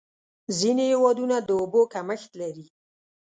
[0.59, 2.65] ځینې هېوادونه د اوبو کمښت لري.